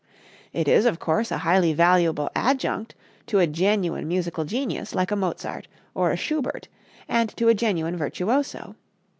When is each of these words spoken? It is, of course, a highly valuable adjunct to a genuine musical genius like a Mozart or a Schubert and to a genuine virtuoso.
It 0.51 0.67
is, 0.67 0.87
of 0.87 0.97
course, 0.97 1.29
a 1.29 1.37
highly 1.37 1.73
valuable 1.73 2.31
adjunct 2.35 2.95
to 3.27 3.37
a 3.37 3.45
genuine 3.45 4.07
musical 4.07 4.45
genius 4.45 4.95
like 4.95 5.11
a 5.11 5.15
Mozart 5.15 5.67
or 5.93 6.09
a 6.09 6.17
Schubert 6.17 6.67
and 7.07 7.29
to 7.37 7.49
a 7.49 7.53
genuine 7.53 7.97
virtuoso. 7.97 8.75